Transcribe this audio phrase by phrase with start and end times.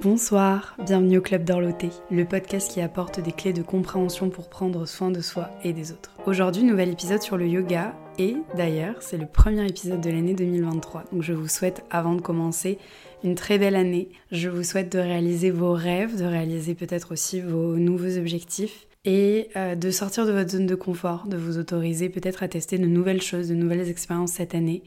[0.00, 4.86] Bonsoir, bienvenue au Club d'Orloté, le podcast qui apporte des clés de compréhension pour prendre
[4.86, 6.14] soin de soi et des autres.
[6.24, 11.02] Aujourd'hui, nouvel épisode sur le yoga et d'ailleurs, c'est le premier épisode de l'année 2023.
[11.10, 12.78] Donc je vous souhaite, avant de commencer,
[13.24, 14.10] une très belle année.
[14.30, 19.48] Je vous souhaite de réaliser vos rêves, de réaliser peut-être aussi vos nouveaux objectifs et
[19.56, 22.86] euh, de sortir de votre zone de confort, de vous autoriser peut-être à tester de
[22.86, 24.84] nouvelles choses, de nouvelles expériences cette année.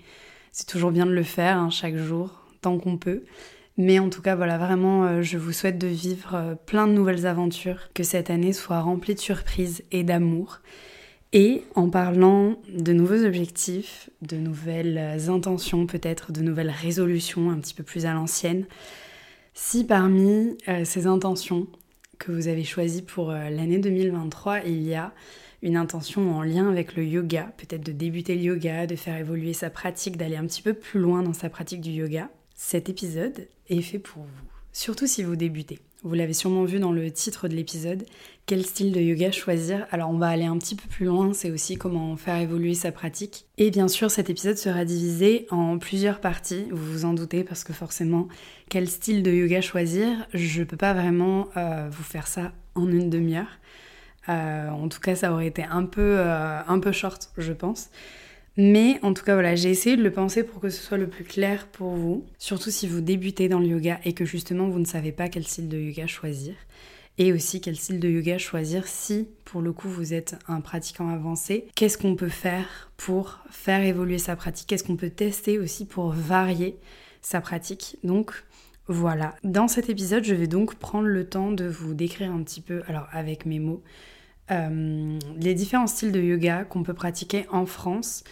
[0.54, 3.24] C'est toujours bien de le faire hein, chaque jour, tant qu'on peut.
[3.82, 6.94] Mais en tout cas, voilà, vraiment, euh, je vous souhaite de vivre euh, plein de
[6.94, 10.60] nouvelles aventures, que cette année soit remplie de surprises et d'amour.
[11.34, 17.74] Et en parlant de nouveaux objectifs, de nouvelles intentions, peut-être de nouvelles résolutions un petit
[17.74, 18.68] peu plus à l'ancienne,
[19.56, 21.66] si parmi euh, ces intentions
[22.20, 25.12] que vous avez choisies pour l'année 2023, il y a
[25.64, 29.54] une intention en lien avec le yoga, peut-être de débuter le yoga, de faire évoluer
[29.54, 32.30] sa pratique, d'aller un petit peu plus loin dans sa pratique du yoga,
[32.64, 35.80] cet épisode est fait pour vous, surtout si vous débutez.
[36.04, 38.06] Vous l'avez sûrement vu dans le titre de l'épisode,
[38.46, 39.88] quel style de yoga choisir.
[39.90, 42.92] Alors on va aller un petit peu plus loin, c'est aussi comment faire évoluer sa
[42.92, 43.46] pratique.
[43.58, 47.64] Et bien sûr, cet épisode sera divisé en plusieurs parties, vous vous en doutez, parce
[47.64, 48.28] que forcément,
[48.70, 53.10] quel style de yoga choisir, je peux pas vraiment euh, vous faire ça en une
[53.10, 53.60] demi-heure.
[54.30, 57.90] Euh, en tout cas, ça aurait été un peu, euh, un peu short, je pense.
[58.58, 61.08] Mais en tout cas, voilà, j'ai essayé de le penser pour que ce soit le
[61.08, 64.80] plus clair pour vous, surtout si vous débutez dans le yoga et que justement vous
[64.80, 66.56] ne savez pas quel style de yoga choisir.
[67.18, 71.10] Et aussi quel style de yoga choisir si, pour le coup, vous êtes un pratiquant
[71.10, 71.68] avancé.
[71.76, 74.68] Qu'est-ce qu'on peut faire pour faire évoluer sa pratique?
[74.68, 76.78] Qu'est-ce qu'on peut tester aussi pour varier
[77.22, 77.98] sa pratique?
[78.04, 78.32] Donc,
[78.88, 79.36] voilà.
[79.44, 82.82] Dans cet épisode, je vais donc prendre le temps de vous décrire un petit peu,
[82.88, 83.84] alors avec mes mots,
[84.52, 88.24] euh, les différents styles de yoga qu'on peut pratiquer en France,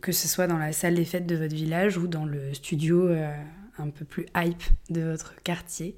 [0.00, 3.08] que ce soit dans la salle des fêtes de votre village ou dans le studio
[3.08, 3.34] euh,
[3.78, 5.96] un peu plus hype de votre quartier.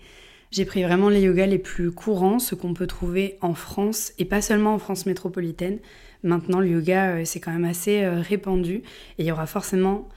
[0.51, 4.25] J'ai pris vraiment les yogas les plus courants, ceux qu'on peut trouver en France et
[4.25, 5.79] pas seulement en France métropolitaine.
[6.23, 8.83] Maintenant, le yoga, euh, c'est quand même assez répandu et
[9.19, 10.09] il y aura forcément,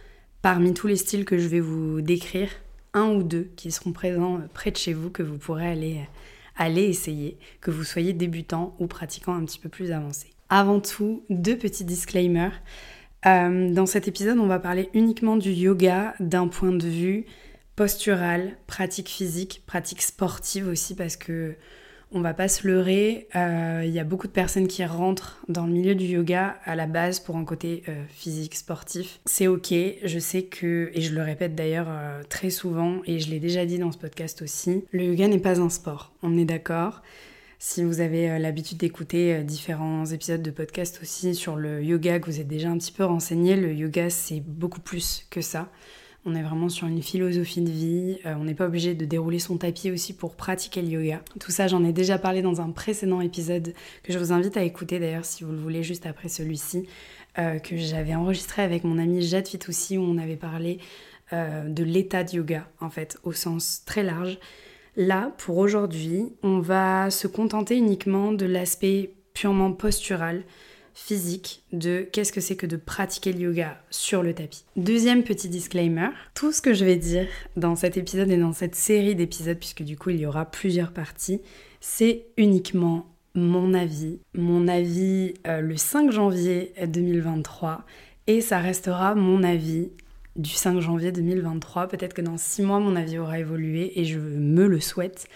[0.42, 2.50] parmi tous les styles que je vais vous décrire,
[2.94, 6.02] un ou deux qui seront présents près de chez vous que vous pourrez aller
[6.60, 10.28] allez essayer, que vous soyez débutant ou pratiquant un petit peu plus avancé.
[10.50, 12.62] Avant tout, deux petits disclaimers.
[13.26, 17.26] Euh, dans cet épisode, on va parler uniquement du yoga d'un point de vue
[17.76, 21.56] postural, pratique physique, pratique sportive aussi, parce que
[22.12, 25.68] on va pas se leurrer, euh, il y a beaucoup de personnes qui rentrent dans
[25.68, 29.20] le milieu du yoga à la base pour un côté euh, physique, sportif.
[29.26, 33.30] C'est ok, je sais que, et je le répète d'ailleurs euh, très souvent, et je
[33.30, 36.46] l'ai déjà dit dans ce podcast aussi, le yoga n'est pas un sport, on est
[36.46, 37.02] d'accord.
[37.60, 42.40] Si vous avez l'habitude d'écouter différents épisodes de podcast aussi sur le yoga, que vous
[42.40, 45.70] êtes déjà un petit peu renseigné, le yoga c'est beaucoup plus que ça.
[46.30, 48.20] On est vraiment sur une philosophie de vie.
[48.28, 51.22] Euh, on n'est pas obligé de dérouler son tapis aussi pour pratiquer le yoga.
[51.40, 53.74] Tout ça, j'en ai déjà parlé dans un précédent épisode
[54.04, 56.88] que je vous invite à écouter d'ailleurs si vous le voulez juste après celui-ci,
[57.40, 60.78] euh, que j'avais enregistré avec mon ami Jade Fitoussi où on avait parlé
[61.34, 64.38] euh, de l'état de yoga en fait au sens très large.
[64.96, 70.44] Là, pour aujourd'hui, on va se contenter uniquement de l'aspect purement postural
[71.06, 74.66] physique de qu'est-ce que c'est que de pratiquer le yoga sur le tapis.
[74.76, 78.76] Deuxième petit disclaimer, tout ce que je vais dire dans cet épisode et dans cette
[78.76, 81.42] série d'épisodes, puisque du coup il y aura plusieurs parties,
[81.80, 87.86] c'est uniquement mon avis, mon avis euh, le 5 janvier 2023,
[88.28, 89.90] et ça restera mon avis
[90.36, 91.88] du 5 janvier 2023.
[91.88, 95.28] Peut-être que dans 6 mois mon avis aura évolué et je me le souhaite.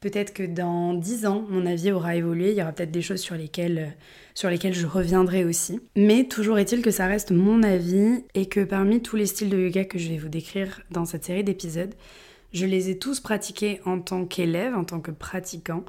[0.00, 3.20] Peut-être que dans 10 ans, mon avis aura évolué, il y aura peut-être des choses
[3.20, 4.02] sur lesquelles, euh,
[4.32, 5.78] sur lesquelles je reviendrai aussi.
[5.94, 9.58] Mais toujours est-il que ça reste mon avis et que parmi tous les styles de
[9.58, 11.92] yoga que je vais vous décrire dans cette série d'épisodes,
[12.54, 15.84] je les ai tous pratiqués en tant qu'élève, en tant que pratiquant.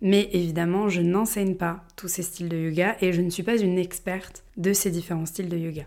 [0.00, 3.58] Mais évidemment, je n'enseigne pas tous ces styles de yoga et je ne suis pas
[3.58, 5.86] une experte de ces différents styles de yoga.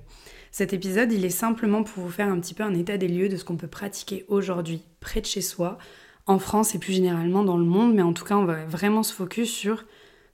[0.52, 3.30] Cet épisode, il est simplement pour vous faire un petit peu un état des lieux
[3.30, 5.78] de ce qu'on peut pratiquer aujourd'hui près de chez soi,
[6.30, 9.02] en France et plus généralement dans le monde, mais en tout cas, on va vraiment
[9.02, 9.86] se focus sur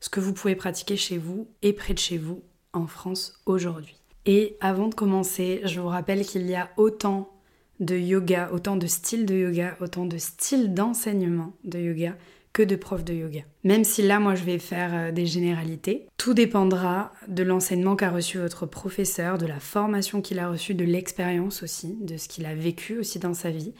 [0.01, 2.43] ce que vous pouvez pratiquer chez vous et près de chez vous
[2.73, 3.95] en France aujourd'hui.
[4.25, 7.31] Et avant de commencer, je vous rappelle qu'il y a autant
[7.79, 12.17] de yoga, autant de styles de yoga, autant de styles d'enseignement de yoga
[12.51, 13.41] que de profs de yoga.
[13.63, 18.09] Même si là, moi, je vais faire euh, des généralités, tout dépendra de l'enseignement qu'a
[18.09, 22.45] reçu votre professeur, de la formation qu'il a reçue, de l'expérience aussi, de ce qu'il
[22.45, 23.73] a vécu aussi dans sa vie.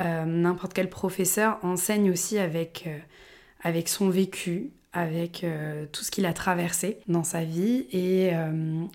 [0.00, 2.88] Euh, n'importe quel professeur enseigne aussi avec,
[3.64, 8.32] euh, son vécu, avec euh, tout ce qu'il a traversé dans sa vie et,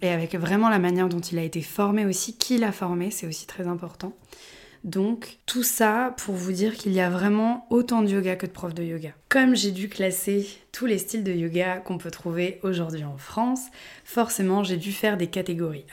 [0.01, 3.27] et, avec vraiment la manière dont il a été formé aussi, qui l'a formé, c'est
[3.27, 4.13] aussi très important.
[4.83, 8.51] Donc tout ça pour vous dire qu'il y a vraiment autant de yoga que de
[8.51, 9.11] profs de yoga.
[9.27, 13.65] Comme j'ai dû classer tous les styles de yoga qu'on peut trouver aujourd'hui en France,
[14.05, 15.85] forcément j'ai dû faire des catégories.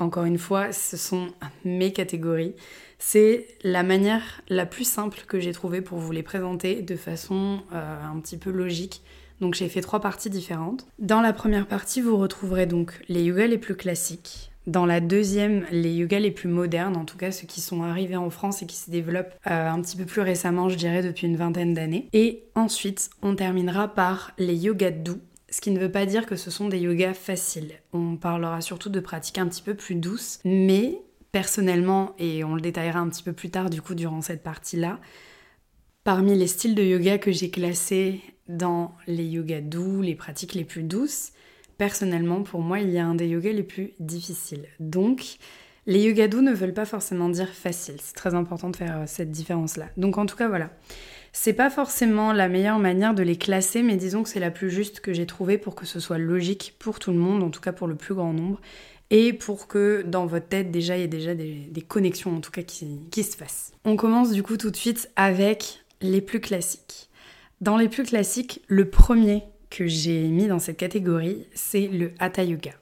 [0.00, 1.28] Encore une fois, ce sont
[1.64, 2.54] mes catégories.
[2.98, 7.60] C'est la manière la plus simple que j'ai trouvée pour vous les présenter de façon
[7.72, 9.02] euh, un petit peu logique.
[9.40, 10.86] Donc j'ai fait trois parties différentes.
[10.98, 14.50] Dans la première partie, vous retrouverez donc les yogas les plus classiques.
[14.66, 18.16] Dans la deuxième, les yogas les plus modernes, en tout cas ceux qui sont arrivés
[18.16, 21.26] en France et qui se développent euh, un petit peu plus récemment, je dirais depuis
[21.26, 22.08] une vingtaine d'années.
[22.12, 25.20] Et ensuite, on terminera par les yogas doux,
[25.50, 27.72] ce qui ne veut pas dire que ce sont des yogas faciles.
[27.92, 31.00] On parlera surtout de pratiques un petit peu plus douces, mais
[31.32, 35.00] personnellement, et on le détaillera un petit peu plus tard du coup durant cette partie-là,
[36.04, 40.64] parmi les styles de yoga que j'ai classés dans les yogas doux, les pratiques les
[40.64, 41.32] plus douces,
[41.78, 44.66] personnellement pour moi il y a un des yogas les plus difficiles.
[44.80, 45.36] Donc
[45.86, 49.04] les yogas doux ne veulent pas forcément dire facile, c'est très important de faire euh,
[49.06, 49.88] cette différence-là.
[49.96, 50.70] Donc en tout cas voilà.
[51.32, 54.70] C'est pas forcément la meilleure manière de les classer, mais disons que c'est la plus
[54.70, 57.60] juste que j'ai trouvée pour que ce soit logique pour tout le monde, en tout
[57.60, 58.60] cas pour le plus grand nombre,
[59.10, 62.50] et pour que dans votre tête déjà il y ait déjà des, connexions en tout
[62.50, 63.72] cas qui, qui se fassent.
[63.84, 67.08] On commence du coup tout de suite avec les plus classiques.
[67.60, 72.42] Dans les plus classiques, le premier que j'ai mis dans cette catégorie, c'est le Hatha
[72.42, 72.72] Yoga.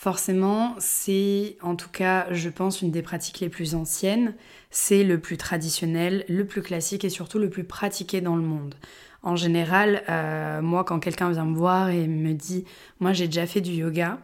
[0.00, 4.34] Forcément, c'est en tout cas, je pense, une des pratiques les plus anciennes.
[4.70, 8.76] C'est le plus traditionnel, le plus classique et surtout le plus pratiqué dans le monde.
[9.24, 12.64] En général, euh, moi, quand quelqu'un vient me voir et me dit,
[13.00, 14.20] moi j'ai déjà fait du yoga,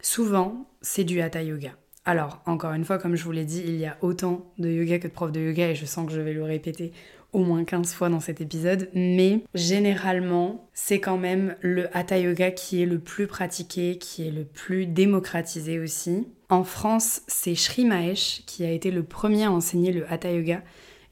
[0.00, 1.72] Souvent, c'est du hatha yoga.
[2.04, 4.98] Alors, encore une fois, comme je vous l'ai dit, il y a autant de yoga
[4.98, 6.92] que de profs de yoga et je sens que je vais le répéter
[7.32, 12.50] au moins 15 fois dans cet épisode, mais généralement, c'est quand même le hatha yoga
[12.50, 16.26] qui est le plus pratiqué, qui est le plus démocratisé aussi.
[16.48, 20.62] En France, c'est Sri Mahesh qui a été le premier à enseigner le hatha yoga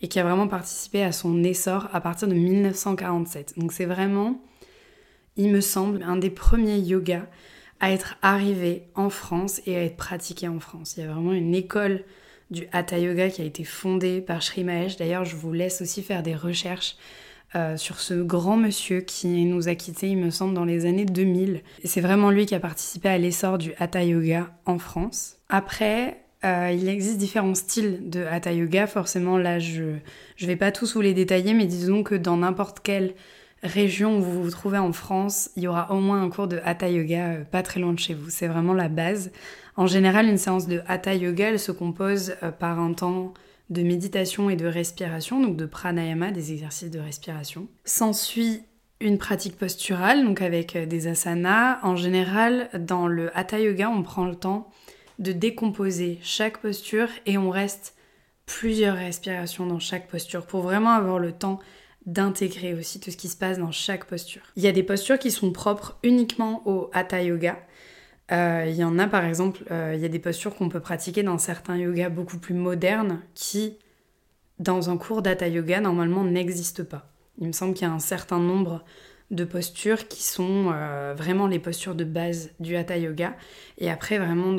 [0.00, 3.54] et qui a vraiment participé à son essor à partir de 1947.
[3.58, 4.40] Donc c'est vraiment,
[5.36, 7.26] il me semble, un des premiers yogas
[7.80, 10.94] à être arrivé en France et à être pratiqué en France.
[10.96, 12.04] Il y a vraiment une école
[12.50, 14.96] du Hatha Yoga qui a été fondée par Sri Mahesh.
[14.96, 16.96] D'ailleurs, je vous laisse aussi faire des recherches
[17.54, 21.04] euh, sur ce grand monsieur qui nous a quittés, il me semble, dans les années
[21.04, 21.62] 2000.
[21.82, 25.36] Et c'est vraiment lui qui a participé à l'essor du Hatha Yoga en France.
[25.48, 28.86] Après, euh, il existe différents styles de Hatha Yoga.
[28.86, 32.80] Forcément, là, je ne vais pas tous vous les détailler, mais disons que dans n'importe
[32.82, 33.14] quel
[33.62, 36.60] région où vous vous trouvez en France, il y aura au moins un cours de
[36.64, 38.28] Hatha Yoga euh, pas très loin de chez vous.
[38.28, 39.32] C'est vraiment la base.
[39.76, 43.34] En général, une séance de Hatha Yoga, elle se compose euh, par un temps
[43.68, 47.68] de méditation et de respiration, donc de pranayama, des exercices de respiration.
[47.84, 48.62] S'ensuit
[49.00, 51.78] une pratique posturale, donc avec euh, des asanas.
[51.82, 54.70] En général, dans le Hatha Yoga, on prend le temps
[55.18, 57.94] de décomposer chaque posture et on reste
[58.46, 61.58] plusieurs respirations dans chaque posture pour vraiment avoir le temps
[62.06, 64.42] d'intégrer aussi tout ce qui se passe dans chaque posture.
[64.54, 67.58] Il y a des postures qui sont propres uniquement au Hatha Yoga.
[68.32, 70.80] Euh, il y en a par exemple, euh, il y a des postures qu'on peut
[70.80, 73.76] pratiquer dans certains yogas beaucoup plus modernes qui,
[74.58, 77.12] dans un cours d'Hatha Yoga, normalement n'existent pas.
[77.40, 78.84] Il me semble qu'il y a un certain nombre
[79.30, 83.34] de postures qui sont euh, vraiment les postures de base du Hatha Yoga.
[83.78, 84.52] Et après, vraiment,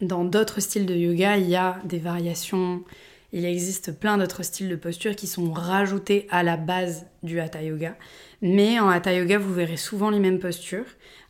[0.00, 2.84] dans d'autres styles de yoga, il y a des variations,
[3.32, 7.62] il existe plein d'autres styles de posture qui sont rajoutés à la base du Hatha
[7.62, 7.96] Yoga.
[8.40, 10.86] Mais en Hatha Yoga, vous verrez souvent les mêmes postures,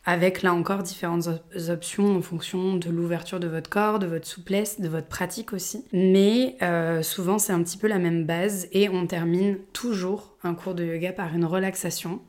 [0.08, 1.28] avec là encore différentes
[1.68, 5.84] options en fonction de l'ouverture de votre corps, de votre souplesse, de votre pratique aussi.
[5.92, 10.54] Mais euh, souvent, c'est un petit peu la même base et on termine toujours un
[10.54, 12.22] cours de yoga par une relaxation,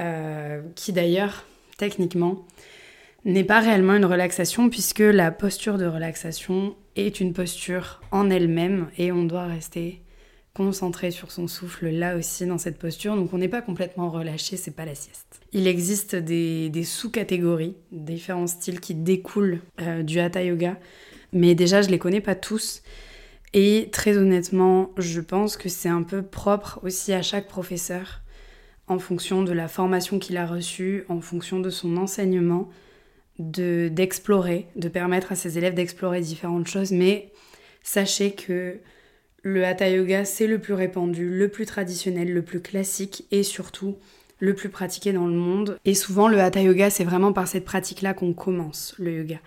[0.00, 1.44] euh, qui d'ailleurs,
[1.78, 2.44] techniquement,
[3.24, 8.88] n'est pas réellement une relaxation puisque la posture de relaxation est une posture en elle-même
[8.98, 10.02] et on doit rester
[10.56, 13.14] concentré sur son souffle là aussi dans cette posture.
[13.14, 15.40] Donc on n'est pas complètement relâché, c'est pas la sieste.
[15.52, 20.78] Il existe des, sous-catégories, différents styles qui découlent euh, du hatha yoga,
[21.32, 22.82] mais déjà je les connais pas tous.
[23.52, 28.22] Et très honnêtement, je pense que c'est un peu propre aussi à chaque professeur
[28.88, 32.70] en fonction de la formation qu'il a reçue, en fonction de son enseignement
[33.38, 37.32] d'explorer, de, permettre à ses élèves d'explorer différentes choses, mais
[37.82, 38.80] sachez que
[39.46, 43.96] le hatha yoga, c'est le plus répandu, le plus traditionnel, le plus classique et surtout
[44.40, 45.78] le plus pratiqué dans le monde.
[45.84, 49.38] Et souvent, le hatha yoga, c'est vraiment par cette pratique-là qu'on commence le yoga.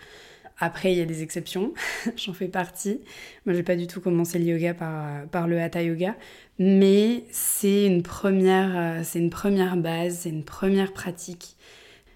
[0.58, 1.74] Après, il y a des exceptions,
[2.16, 3.02] j'en fais partie.
[3.46, 6.16] Moi, j'ai pas du tout commencé le yoga par, le hatha yoga,
[6.60, 11.58] mais c'est une euh, c'est une première base, c'est une première pratique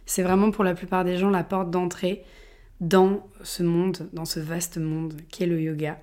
[0.06, 2.24] c'est vraiment pour la plupart des gens la porte d'entrée
[2.82, 5.98] dans ce monde, dans ce vaste monde qu'est le yoga.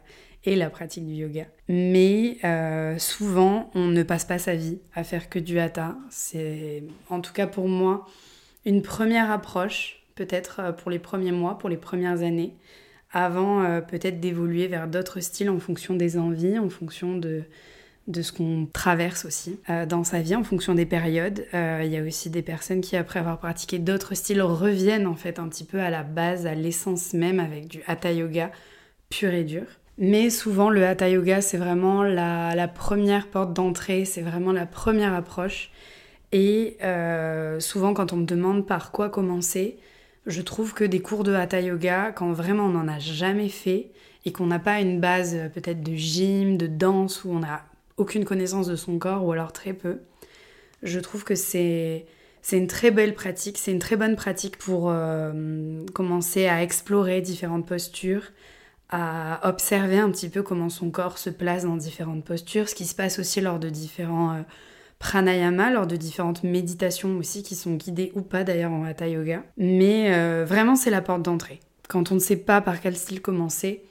[0.44, 1.46] Et la pratique du yoga.
[1.68, 5.96] Mais euh, souvent, on ne passe pas sa vie à faire que du hatha.
[6.10, 8.06] C'est, en tout cas pour moi,
[8.64, 12.54] une première approche, peut-être euh, pour les premiers mois, pour les premières années,
[13.12, 17.42] avant euh, peut-être d'évoluer vers d'autres styles en fonction des envies, en fonction de,
[18.06, 21.44] de ce qu'on traverse aussi dans sa vie, en fonction des périodes.
[21.52, 25.38] Il y a aussi des personnes qui, après avoir pratiqué d'autres styles, reviennent en fait
[25.38, 28.52] un petit peu à la base, à l'essence même avec du hatha yoga
[29.10, 29.66] pur et dur.
[30.02, 35.12] Mais souvent, le hatha yoga, c'est vraiment la, première porte d'entrée, c'est vraiment la première
[35.12, 35.70] approche.
[36.32, 39.76] Et euh, souvent, quand on me demande par quoi commencer,
[40.24, 43.90] je trouve que des cours de hatha yoga, quand vraiment on n'en a jamais fait
[44.24, 47.62] et qu'on n'a pas une base euh, peut-être de gym, de danse, où on n'a
[47.98, 49.98] aucune connaissance de son corps ou alors très peu,
[50.82, 52.06] je trouve que c'est
[52.52, 57.66] une très belle pratique, c'est une très bonne pratique pour euh, commencer à explorer différentes
[57.66, 58.32] postures,
[58.90, 62.84] à observer un petit peu comment son corps se place dans différentes postures, ce qui
[62.84, 64.42] se passe aussi lors de différents euh,
[64.98, 69.44] pranayama, lors de différentes méditations aussi qui sont guidées ou pas d'ailleurs en hatha yoga.
[69.56, 71.60] Mais euh, vraiment c'est la porte d'entrée.
[71.88, 73.84] Quand on ne sait pas par quel style commencer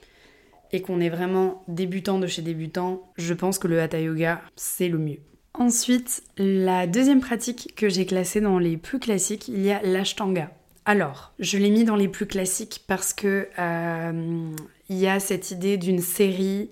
[0.71, 4.89] et qu'on est vraiment débutant de chez débutant, je pense que le hatha yoga c'est
[4.89, 5.19] le mieux.
[5.53, 10.51] Ensuite, la deuxième pratique que j'ai classée dans les plus classiques, il y a l'ashtanga.
[10.85, 14.51] Alors, je l'ai mis dans les plus classiques parce que euh,
[14.89, 16.69] il y a cette idée d'une série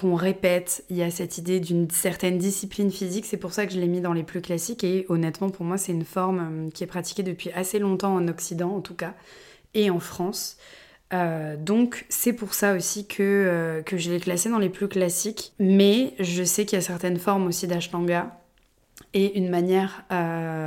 [0.00, 3.72] qu'on répète, il y a cette idée d'une certaine discipline physique, c'est pour ça que
[3.72, 4.84] je l'ai mis dans les plus classiques.
[4.84, 8.28] Et honnêtement pour moi c'est une forme euh, qui est pratiquée depuis assez longtemps en
[8.28, 9.14] Occident en tout cas
[9.72, 10.56] et en France.
[11.12, 14.88] Euh, donc c'est pour ça aussi que, euh, que je l'ai classé dans les plus
[14.88, 18.40] classiques, mais je sais qu'il y a certaines formes aussi d'ashtanga
[19.12, 20.04] et une manière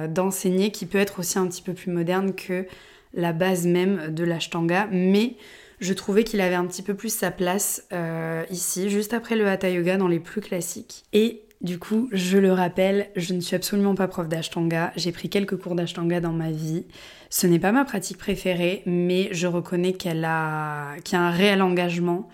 [0.09, 2.65] d'enseigner qui peut être aussi un petit peu plus moderne que
[3.13, 5.35] la base même de l'ashtanga, mais
[5.79, 9.47] je trouvais qu'il avait un petit peu plus sa place euh, ici, juste après le
[9.47, 11.03] Hatha Yoga dans les plus classiques.
[11.13, 14.91] Et du coup, je le rappelle, je ne suis absolument pas prof d'Ashtanga.
[14.95, 16.85] J'ai pris quelques cours d'Ashtanga dans ma vie.
[17.29, 21.31] Ce n'est pas ma pratique préférée, mais je reconnais qu'elle a, qu'il y a un
[21.31, 22.27] réel engagement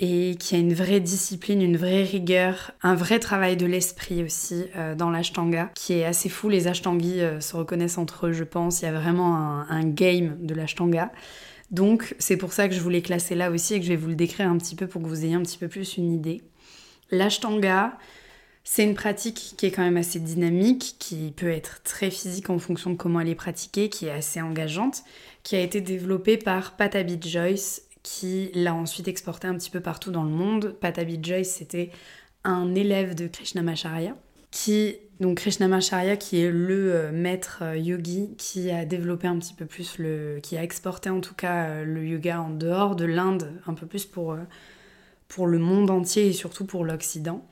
[0.00, 4.22] et qu'il y a une vraie discipline, une vraie rigueur, un vrai travail de l'esprit
[4.22, 6.48] aussi euh, dans l'ashtanga, qui est assez fou.
[6.48, 8.82] Les ashtangis euh, se reconnaissent entre eux, je pense.
[8.82, 11.10] Il y a vraiment un, un game de l'ashtanga.
[11.70, 14.08] Donc c'est pour ça que je voulais classer là aussi et que je vais vous
[14.08, 16.42] le décrire un petit peu pour que vous ayez un petit peu plus une idée.
[17.10, 17.98] L'ashtanga,
[18.64, 22.58] c'est une pratique qui est quand même assez dynamique, qui peut être très physique en
[22.58, 25.04] fonction de comment elle est pratiquée, qui est assez engageante,
[25.42, 30.10] qui a été développée par Patabi Joyce, qui l'a ensuite exportée un petit peu partout
[30.10, 30.76] dans le monde.
[30.80, 31.90] Patabi Joyce, c'était
[32.44, 34.16] un élève de Krishnamacharya
[34.50, 39.54] qui donc Krishnamacharya qui est le euh, maître euh, yogi qui a développé un petit
[39.54, 43.04] peu plus le qui a exporté en tout cas euh, le yoga en dehors de
[43.04, 44.36] l'Inde un peu plus pour
[45.26, 47.44] pour le monde entier et surtout pour l'Occident.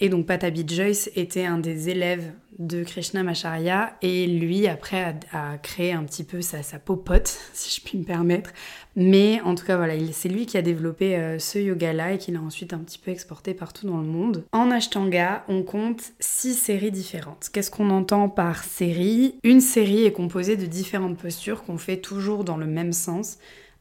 [0.00, 5.58] Et donc Patabi Joyce était un des élèves de Krishna Macharya et lui après a,
[5.58, 8.50] créé un petit peu sa, sa, popote, si je puis me permettre.
[8.96, 12.32] Mais en tout cas voilà, c'est lui qui a développé euh, ce yoga-là et qui
[12.32, 14.44] l'a ensuite un petit peu exporté partout dans le monde.
[14.52, 17.50] En Ashtanga, on compte six séries différentes.
[17.52, 19.36] Qu'est-ce qu'on entend par série?
[19.42, 23.38] Une série est composée de différentes postures qu'on fait toujours dans le même sens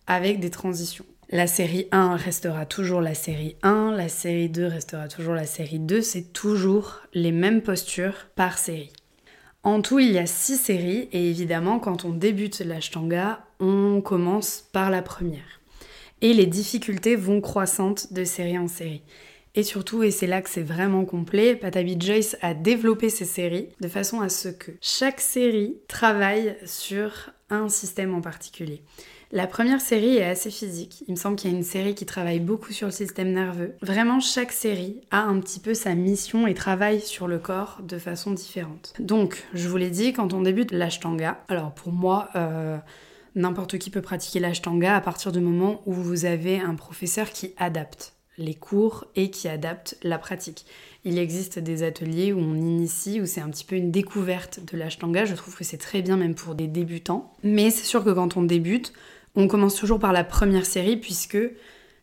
[0.08, 1.06] avec des transitions.
[1.34, 5.80] La série 1 restera toujours la série 1, la série 2 restera toujours la série
[5.80, 8.94] 2, c'est toujours les mêmes postures par série.
[9.64, 14.70] En tout, il y a 6 séries et évidemment, quand on débute l'ashtanga, on commence
[14.74, 15.60] par la première.
[16.22, 19.02] Et les difficultés vont croissantes de série en série.
[19.56, 23.70] Et surtout, et c'est là que c'est vraiment complet, Patabi Joyce a développé ces séries
[23.82, 28.84] de façon à ce que chaque série travaille sur un système en particulier.
[29.34, 31.04] La première série est assez physique.
[31.08, 33.74] Il me semble qu'il y a une série qui travaille beaucoup sur le système nerveux.
[33.82, 37.98] Vraiment, chaque série a un petit peu sa mission et travaille sur le corps de
[37.98, 38.94] façon différente.
[39.00, 42.78] Donc, je vous l'ai dit, quand on débute l'ashtanga, alors pour moi, euh,
[43.34, 47.56] n'importe qui peut pratiquer l'ashtanga à partir du moment où vous avez un professeur qui
[47.58, 50.66] adapte les cours et qui adapte la pratique.
[51.06, 54.78] Il existe des ateliers où on initie, où c'est un petit peu une découverte de
[54.78, 55.26] l'ashtanga.
[55.26, 57.34] Je trouve que c'est très bien même pour des débutants.
[57.44, 58.94] Mais c'est sûr que quand on débute,
[59.36, 61.38] on commence toujours par la première série puisque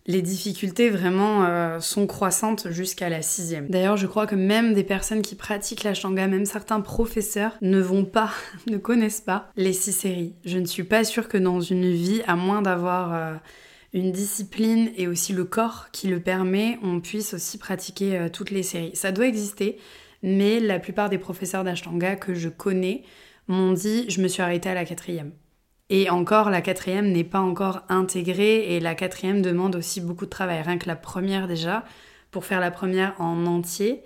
[0.06, 3.68] les difficultés vraiment euh, sont croissantes jusqu'à la sixième.
[3.68, 7.80] D'ailleurs, je crois que même des personnes qui pratiquent la shanga, même certains professeurs, ne
[7.80, 8.30] vont pas,
[8.66, 10.34] ne connaissent pas les six séries.
[10.44, 13.34] Je ne suis pas sûre que dans une vie, à moins d'avoir euh,
[13.92, 18.50] une discipline et aussi le corps qui le permet, on puisse aussi pratiquer euh, toutes
[18.50, 18.92] les séries.
[18.94, 19.78] Ça doit exister,
[20.22, 23.02] mais la plupart des professeurs d'ashtanga que je connais
[23.49, 25.32] m'ont dit je me suis arrêtée à la quatrième.
[25.90, 30.30] Et encore, la quatrième n'est pas encore intégrée et la quatrième demande aussi beaucoup de
[30.30, 30.62] travail.
[30.62, 31.85] Rien que la première déjà,
[32.30, 34.00] pour faire la première en entier,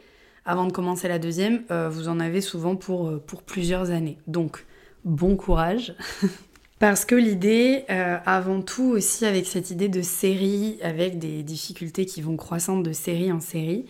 [0.47, 4.17] avant de commencer la deuxième, euh, vous en avez souvent pour, euh, pour plusieurs années.
[4.27, 4.65] Donc,
[5.05, 5.95] bon courage.
[6.79, 12.07] Parce que l'idée, euh, avant tout aussi avec cette idée de série, avec des difficultés
[12.07, 13.85] qui vont croissant de série en série,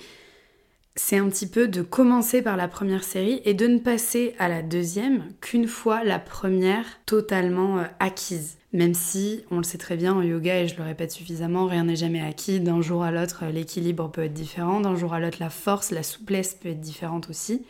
[0.97, 4.49] c'est un petit peu de commencer par la première série et de ne passer à
[4.49, 8.59] la deuxième qu'une fois la première totalement euh, acquise.
[8.73, 11.85] Même si, on le sait très bien en yoga et je le répète suffisamment, rien
[11.85, 12.61] n'est jamais acquis.
[12.61, 14.81] D'un jour à l'autre, euh, l'équilibre peut être différent.
[14.81, 17.65] D'un jour à l'autre, la force, la souplesse peut être différente aussi.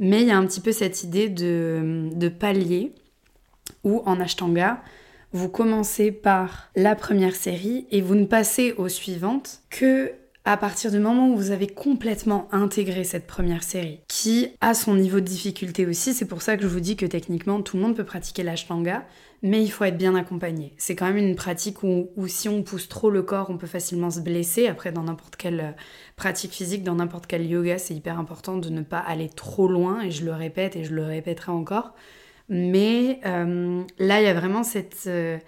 [0.00, 2.92] Mais il y a un petit peu cette idée de, de palier
[3.84, 4.82] où en Ashtanga,
[5.32, 10.12] vous commencez par la première série et vous ne passez aux suivantes que
[10.46, 14.94] à partir du moment où vous avez complètement intégré cette première série, qui a son
[14.94, 17.82] niveau de difficulté aussi, c'est pour ça que je vous dis que techniquement tout le
[17.82, 19.04] monde peut pratiquer l'ashtanga,
[19.42, 20.72] mais il faut être bien accompagné.
[20.78, 24.08] C'est quand même une pratique où, si on pousse trop le corps, on peut facilement
[24.08, 24.68] se blesser.
[24.68, 25.72] Après, dans n'importe quelle euh,
[26.14, 30.00] pratique physique, dans n'importe quel yoga, c'est hyper important de ne pas aller trop loin,
[30.02, 31.92] et je le répète et je le répéterai encore.
[32.48, 35.04] Mais euh, là, il y a vraiment cette...
[35.08, 35.38] Euh,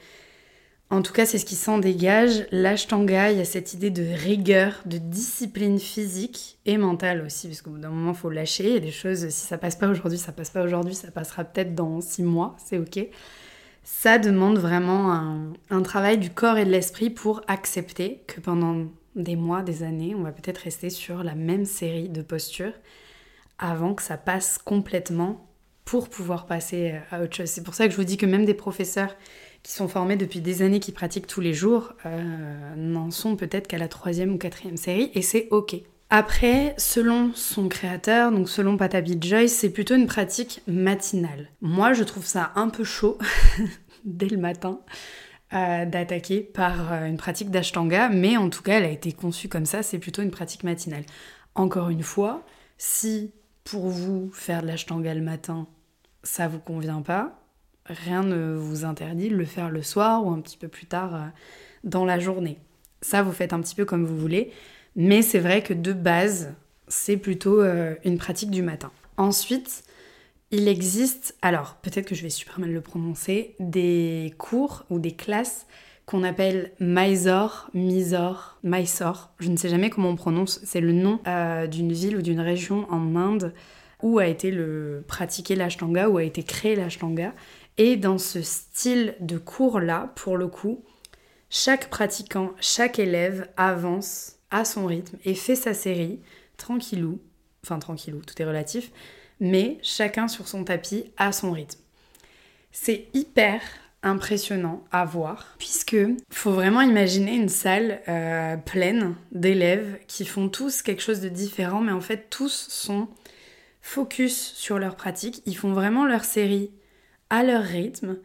[0.91, 2.47] en tout cas, c'est ce qui s'en dégage.
[2.51, 7.61] L'ashtanga, il y a cette idée de rigueur, de discipline physique et mentale aussi, parce
[7.61, 8.69] qu'au bout d'un moment, il faut lâcher.
[8.69, 11.11] Il y a des choses, si ça passe pas aujourd'hui, ça passe pas aujourd'hui, ça
[11.11, 13.07] passera peut-être dans six mois, c'est ok.
[13.85, 18.87] Ça demande vraiment un, un travail du corps et de l'esprit pour accepter que pendant
[19.15, 22.75] des mois, des années, on va peut-être rester sur la même série de postures
[23.59, 25.45] avant que ça passe complètement
[25.85, 27.49] pour pouvoir passer à autre chose.
[27.49, 29.15] C'est pour ça que je vous dis que même des professeurs
[29.69, 33.67] qui sont formés depuis des années, qui pratiquent tous les jours, euh, n'en sont peut-être
[33.67, 35.77] qu'à la troisième ou quatrième série, et c'est ok.
[36.09, 41.51] Après, selon son créateur, donc selon Patabi Joyce, c'est plutôt une pratique matinale.
[41.61, 43.19] Moi, je trouve ça un peu chaud
[44.07, 44.81] dès le matin
[45.53, 49.51] euh, d'attaquer par euh, une pratique d'ashtanga, mais en tout cas, elle a été conçue
[49.51, 51.05] comme ça, c'est plutôt une pratique matinale.
[51.55, 52.43] Encore une fois,
[52.79, 53.35] si
[53.65, 55.67] pour vous faire de l'ashtanga le matin,
[56.23, 57.39] ça vous convient pas,
[57.89, 61.15] rien ne vous interdit de le faire le soir ou un petit peu plus tard
[61.15, 61.27] euh,
[61.85, 62.59] dans la journée.
[63.01, 64.51] Ça, vous faites un petit peu comme vous voulez,
[64.97, 66.55] mais c'est vrai que de base,
[66.89, 68.91] c'est plutôt euh, une pratique du matin.
[69.17, 69.85] Ensuite,
[70.51, 75.13] il existe, alors peut-être que je vais super mal le prononcer, des cours ou des
[75.13, 75.67] classes
[76.07, 81.21] qu'on appelle Mysore, Mysore, Mysore, je ne sais jamais comment on prononce, c'est le nom
[81.27, 83.53] euh, d'une ville ou d'une région en Inde
[84.03, 87.35] où a été le pratiqué l'ashtanga, où a été créé l'ashtanga.
[87.79, 90.85] Et dans ce style de cours-là, pour le coup,
[91.49, 96.19] chaque pratiquant, chaque élève avance à son rythme et fait sa série
[96.57, 97.21] tranquillou,
[97.65, 98.91] enfin tranquillou, tout est relatif,
[99.41, 101.79] mais chacun sur son tapis à son rythme.
[102.73, 103.61] C'est hyper
[104.03, 105.97] impressionnant à voir, puisque
[106.31, 111.81] faut vraiment imaginer une salle euh, pleine d'élèves qui font tous quelque chose de différent,
[111.81, 113.09] mais en fait tous sont
[113.83, 116.71] focus sur leur pratique, ils font vraiment leur série
[117.31, 118.17] à leur rythme.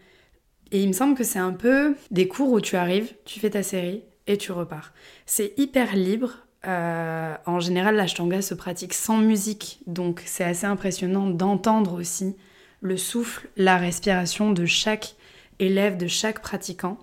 [0.71, 3.51] Et il me semble que c'est un peu des cours où tu arrives, tu fais
[3.51, 4.93] ta série et tu repars.
[5.25, 6.31] C'est hyper libre.
[6.65, 12.35] Euh, en général, l'ashtanga se pratique sans musique, donc c'est assez impressionnant d'entendre aussi
[12.81, 15.15] le souffle, la respiration de chaque
[15.59, 16.97] élève, de chaque pratiquant.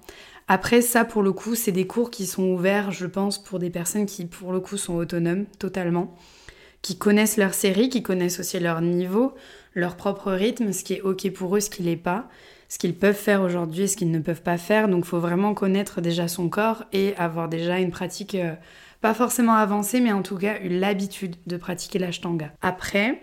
[0.48, 3.70] Après, ça, pour le coup, c'est des cours qui sont ouverts, je pense, pour des
[3.70, 6.16] personnes qui, pour le coup, sont autonomes totalement,
[6.82, 9.34] qui connaissent leur série, qui connaissent aussi leur niveau,
[9.74, 12.28] leur propre rythme, ce qui est ok pour eux, ce qui l'est pas,
[12.68, 14.88] ce qu'ils peuvent faire aujourd'hui et ce qu'ils ne peuvent pas faire.
[14.88, 18.54] Donc il faut vraiment connaître déjà son corps et avoir déjà une pratique euh,
[19.00, 22.52] pas forcément avancée, mais en tout cas l'habitude de pratiquer l'ashtanga.
[22.60, 23.22] Après,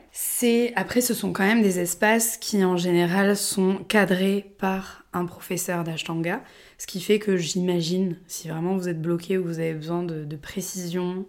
[0.75, 5.83] après ce sont quand même des espaces qui en général sont cadrés par un professeur
[5.83, 6.41] d'ashtanga,
[6.77, 10.35] ce qui fait que j'imagine si vraiment vous êtes bloqué ou vous avez besoin de
[10.35, 11.25] précision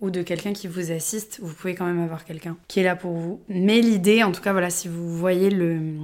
[0.00, 2.96] ou de quelqu'un qui vous assiste, vous pouvez quand même avoir quelqu'un qui est là
[2.96, 3.40] pour vous.
[3.48, 5.96] Mais l'idée, en tout cas, voilà, si vous voyez le,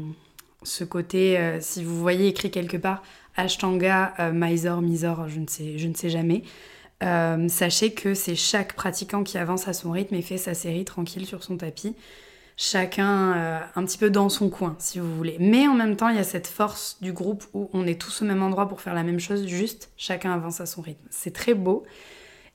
[0.63, 3.03] ce côté, euh, si vous voyez écrit quelque part
[3.37, 6.43] Ashtanga, euh, Mysore, Mysore, je ne sais, je ne sais jamais,
[7.03, 10.85] euh, sachez que c'est chaque pratiquant qui avance à son rythme et fait sa série
[10.85, 11.97] tranquille sur son tapis.
[12.57, 15.37] Chacun euh, un petit peu dans son coin, si vous voulez.
[15.41, 18.23] Mais en même temps, il y a cette force du groupe où on est tous
[18.23, 21.07] au même endroit pour faire la même chose, juste chacun avance à son rythme.
[21.11, 21.85] C'est très beau.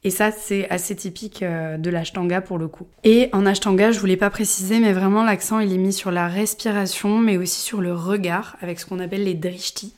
[0.04, 2.88] Et ça, c'est assez typique euh, de l'ashtanga pour le coup.
[3.04, 6.28] Et en ashtanga, je voulais pas préciser, mais vraiment l'accent il est mis sur la
[6.28, 9.94] respiration, mais aussi sur le regard, avec ce qu'on appelle les drishti.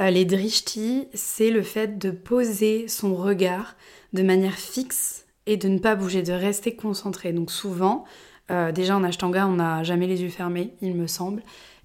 [0.00, 3.76] Euh, les drishti, c'est le fait de poser son regard
[4.12, 7.32] de manière fixe et de ne pas bouger, de rester concentré.
[7.32, 8.04] Donc souvent,
[8.50, 11.42] euh, déjà en ashtanga, on n'a jamais les yeux fermés, il me semble.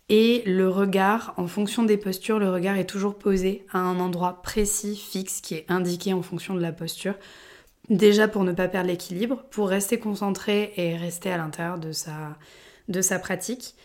[0.10, 4.42] Et le regard, en fonction des postures, le regard est toujours posé à un endroit
[4.42, 7.16] précis, fixe, qui est indiqué en fonction de la posture.
[7.90, 12.38] Déjà pour ne pas perdre l'équilibre, pour rester concentré et rester à l'intérieur de sa,
[12.90, 13.76] de sa pratique.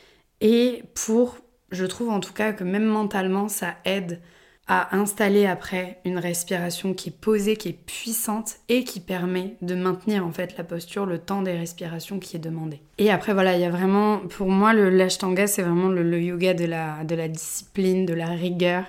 [0.40, 1.38] Et pour,
[1.70, 4.20] je trouve en tout cas que même mentalement, ça aide
[4.68, 9.74] à installer après une respiration qui est posée, qui est puissante et qui permet de
[9.74, 12.80] maintenir en fait la posture le temps des respirations qui est demandé.
[12.98, 16.52] Et après voilà, il y a vraiment, pour moi le l'ashtanga c'est vraiment le, yoga
[16.52, 18.84] de la, de la discipline, de la rigueur,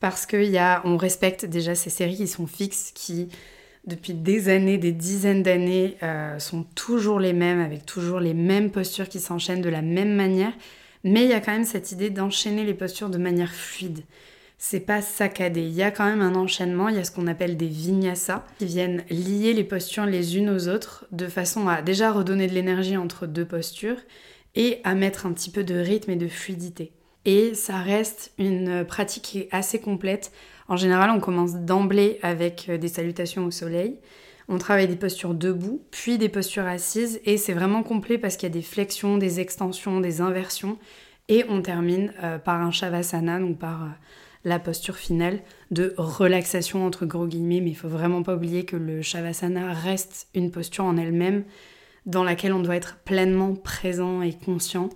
[0.00, 3.28] parce que y a, on respecte déjà ces séries qui sont fixes, qui
[3.86, 8.70] depuis des années, des dizaines d'années, euh, sont toujours les mêmes, avec toujours les mêmes
[8.70, 10.52] postures qui s'enchaînent de la même manière,
[11.04, 14.02] mais il y a quand même cette idée d'enchaîner les postures de manière fluide
[14.64, 15.62] c'est pas saccadé.
[15.62, 18.44] Il y a quand même un enchaînement, il y a ce qu'on appelle des vinyasas
[18.60, 22.54] qui viennent lier les postures les unes aux autres de façon à déjà redonner de
[22.54, 23.96] l'énergie entre deux postures
[24.54, 26.92] et à mettre un petit peu de rythme et de fluidité.
[27.24, 30.30] Et ça reste une pratique qui est assez complète.
[30.68, 33.98] En général, on commence d'emblée avec des salutations au soleil.
[34.46, 38.48] On travaille des postures debout, puis des postures assises, et c'est vraiment complet parce qu'il
[38.48, 40.78] y a des flexions, des extensions, des inversions,
[41.28, 43.88] et on termine euh, par un shavasana, donc par euh,
[44.44, 48.76] la posture finale de relaxation entre gros guillemets, mais il faut vraiment pas oublier que
[48.76, 51.44] le Shavasana reste une posture en elle-même
[52.06, 54.90] dans laquelle on doit être pleinement présent et conscient.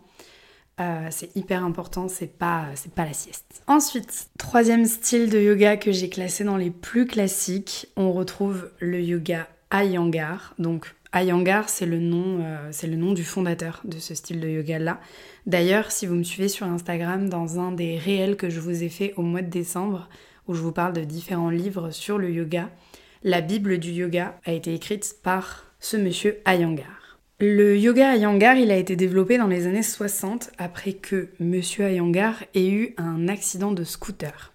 [0.79, 3.63] Euh, c'est hyper important, c'est pas, c'est pas la sieste.
[3.67, 9.01] Ensuite, troisième style de yoga que j'ai classé dans les plus classiques, on retrouve le
[9.01, 10.55] yoga Iyengar.
[10.59, 14.49] Donc Iyengar, c'est le nom, euh, c'est le nom du fondateur de ce style de
[14.49, 15.01] yoga là.
[15.47, 18.89] D'ailleurs, si vous me suivez sur Instagram, dans un des réels que je vous ai
[18.89, 20.09] fait au mois de décembre,
[20.47, 22.71] où je vous parle de différents livres sur le yoga,
[23.23, 27.19] la Bible du yoga a été écrite par ce monsieur Iyengar.
[27.39, 32.45] Le yoga Iyengar, il a été développé dans les années 60 après que monsieur Iyengar
[32.55, 34.53] ait eu un accident de scooter.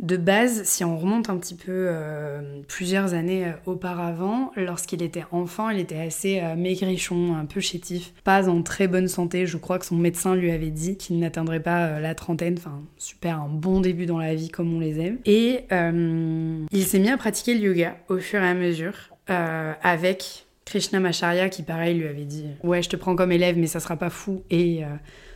[0.00, 5.24] De base, si on remonte un petit peu euh, plusieurs années euh, auparavant, lorsqu'il était
[5.30, 9.44] enfant, il était assez euh, maigrichon, un peu chétif, pas en très bonne santé.
[9.44, 12.54] Je crois que son médecin lui avait dit qu'il n'atteindrait pas la trentaine.
[12.56, 15.18] Enfin, super, un bon début dans la vie comme on les aime.
[15.26, 18.94] Et il s'est mis à pratiquer le yoga au fur et à mesure
[19.26, 23.80] avec Krishnamacharya qui, pareil, lui avait dit Ouais, je te prends comme élève, mais ça
[23.80, 24.42] sera pas fou.
[24.50, 24.82] Et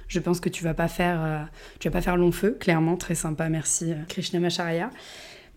[0.09, 1.39] je pense que tu vas pas faire, euh,
[1.79, 4.91] tu vas pas faire long feu, clairement, très sympa, merci euh, Krishnamacharya.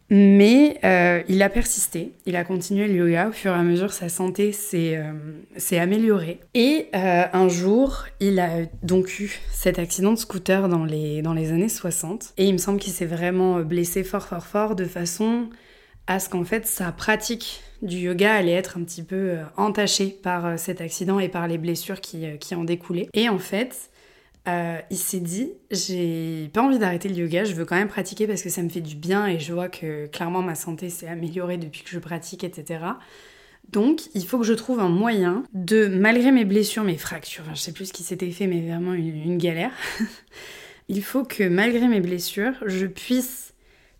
[0.09, 3.27] Mais euh, il a persisté, il a continué le yoga.
[3.27, 4.97] Au fur et à mesure, sa santé s'est
[5.77, 6.39] améliorée.
[6.53, 11.51] Et un jour, il a donc eu cet accident de scooter dans les, dans les
[11.51, 12.35] années 60.
[12.37, 15.49] Et il me semble qu'il s'est vraiment blessé fort, fort, fort, de façon
[16.07, 20.57] à ce qu'en fait, sa pratique du yoga allait être un petit peu entachée par
[20.57, 23.09] cet accident et par les blessures qui, qui en découlaient.
[23.13, 23.89] Et en fait,
[24.47, 28.27] euh, il s'est dit j'ai pas envie d'arrêter le yoga, je veux quand même pratiquer
[28.27, 31.07] parce que ça me fait du bien et je vois que clairement ma santé s'est
[31.07, 32.79] améliorée depuis que je pratique, etc.
[33.69, 37.59] Donc il faut que je trouve un moyen de, malgré mes blessures, mes fractures, je
[37.59, 39.71] sais plus ce qui s'était fait, mais vraiment une, galère,
[40.87, 43.53] il faut que malgré mes blessures, je puisse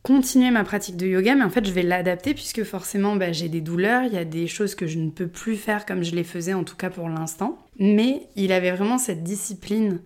[0.03, 3.49] continuer ma pratique de yoga, mais en fait je vais l'adapter puisque forcément bah, j'ai
[3.49, 6.15] des douleurs, il y a des choses que je ne peux plus faire comme je
[6.15, 7.57] les faisais en tout cas pour l'instant.
[7.77, 9.99] Mais il avait vraiment cette discipline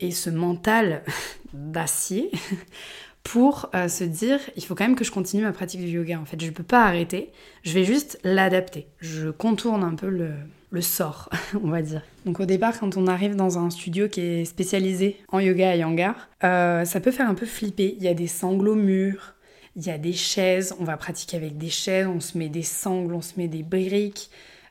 [0.00, 1.02] et ce mental
[1.52, 2.30] d'acier
[3.22, 6.18] pour euh, se dire il faut quand même que je continue ma pratique du yoga.
[6.18, 7.30] En fait, je ne peux pas arrêter,
[7.62, 8.86] je vais juste l'adapter.
[9.00, 11.28] Je contourne un peu le, sort,
[11.62, 12.02] on va dire.
[12.24, 15.78] Donc au départ, quand on arrive dans un studio qui est spécialisé en yoga et
[15.78, 17.94] yangar, euh, ça peut faire un peu flipper.
[17.98, 19.34] Il y a des sangles au mur,
[19.76, 22.62] il y a des chaises, on va pratiquer avec des chaises, on se met des
[22.62, 24.30] sangles, on se met des briques.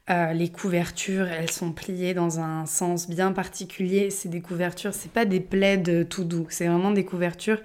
[0.09, 4.09] Euh, les couvertures, elles sont pliées dans un sens bien particulier.
[4.09, 7.59] C'est des couvertures, c'est pas des plaids tout doux, c'est vraiment des couvertures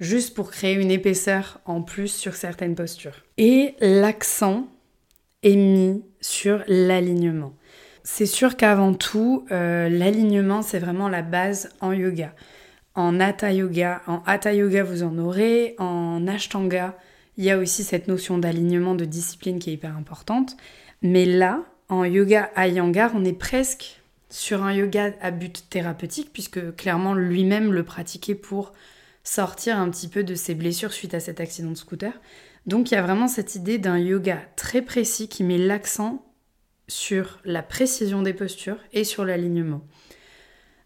[0.00, 3.24] juste pour créer une épaisseur en plus sur certaines postures.
[3.36, 4.68] Et l'accent
[5.42, 7.54] est mis sur l'alignement.
[8.02, 12.34] C'est sûr qu'avant tout, euh, l'alignement, c'est vraiment la base en yoga.
[12.94, 15.74] En hatha yoga, en hatha yoga, vous en aurez.
[15.78, 16.96] En ashtanga,
[17.36, 20.56] il y a aussi cette notion d'alignement, de discipline qui est hyper importante.
[21.02, 26.74] Mais là, en yoga Iyengar, on est presque sur un yoga à but thérapeutique, puisque
[26.76, 28.72] clairement lui-même le pratiquait pour
[29.22, 32.12] sortir un petit peu de ses blessures suite à cet accident de scooter.
[32.66, 36.24] Donc il y a vraiment cette idée d'un yoga très précis qui met l'accent
[36.88, 39.82] sur la précision des postures et sur l'alignement.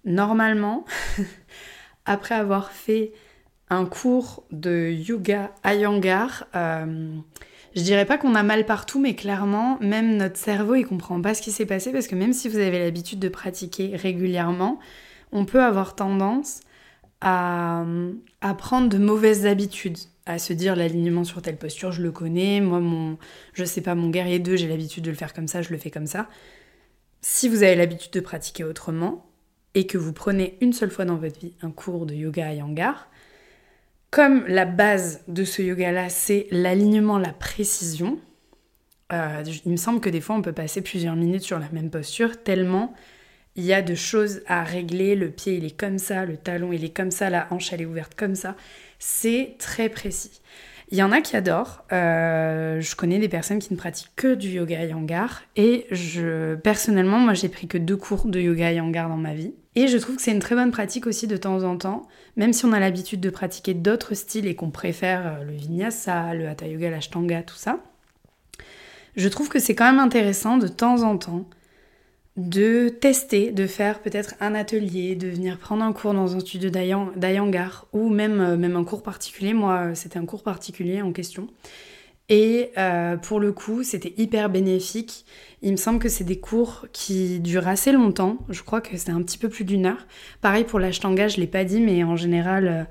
[0.05, 0.85] Normalement,
[2.05, 3.13] après avoir fait
[3.71, 7.17] un cours de yoga Iyengar, euh,
[7.75, 11.35] je dirais pas qu'on a mal partout, mais clairement, même notre cerveau, il comprend pas
[11.35, 14.79] ce qui s'est passé parce que même si vous avez l'habitude de pratiquer régulièrement,
[15.33, 16.61] on peut avoir tendance
[17.21, 17.85] à,
[18.41, 22.61] à prendre de mauvaises habitudes à se dire l'alignement sur telle posture, je le connais,
[22.61, 23.19] moi mon
[23.55, 25.79] je sais pas mon guerrier 2, j'ai l'habitude de le faire comme ça, je le
[25.79, 26.29] fais comme ça.
[27.23, 29.27] Si vous avez l'habitude de pratiquer autrement
[29.75, 33.09] et que vous prenez une seule fois dans votre vie un cours de yoga Yangar,
[34.13, 38.21] comme la base de ce yoga-là, c'est l'alignement, la précision,
[39.13, 41.91] euh, il me semble que des fois on peut passer plusieurs minutes sur la même
[41.91, 42.95] posture tellement
[43.57, 45.15] il y a de choses à régler.
[45.15, 47.83] Le pied il est comme ça, le talon il est comme ça, la hanche elle
[47.83, 48.57] est ouverte comme ça.
[48.99, 50.41] C'est très précis.
[50.91, 51.85] Il y en a qui adorent.
[51.93, 55.43] Euh, je connais des personnes qui ne pratiquent que du yoga yangar.
[55.57, 59.55] Et je, personnellement, moi, j'ai pris que deux cours de yoga yangar dans ma vie.
[59.75, 62.07] Et je trouve que c'est une très bonne pratique aussi de temps en temps,
[62.37, 66.35] même si on a l'habitude de pratiquer d'autres styles et qu'on préfère euh, le vinyasa,
[66.35, 67.81] le hatha yoga, l'ashtanga, tout ça.
[69.17, 71.47] Je trouve que c'est quand même intéressant de temps en temps
[72.37, 76.71] de tester, de faire peut-être un atelier, de venir prendre un cours dans un studio
[76.71, 79.53] d'Ayangar ou même, euh, même un cours particulier.
[79.53, 81.49] Moi, c'était un cours particulier en question.
[82.33, 85.27] Et euh, pour le coup, c'était hyper bénéfique.
[85.61, 88.39] Il me semble que c'est des cours qui durent assez longtemps.
[88.49, 90.07] Je crois que c'est un petit peu plus d'une heure.
[90.41, 92.85] Pareil pour l'ashtanga, je ne l'ai pas dit, mais en général, euh,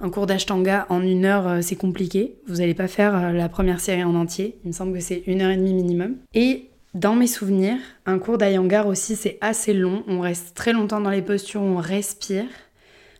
[0.00, 2.36] un cours d'ashtanga en une heure, c'est compliqué.
[2.46, 4.56] Vous n'allez pas faire la première série en entier.
[4.64, 6.14] Il me semble que c'est une heure et demie minimum.
[6.34, 10.04] Et dans mes souvenirs, un cours d'Ayangar aussi, c'est assez long.
[10.06, 12.46] On reste très longtemps dans les postures, on respire.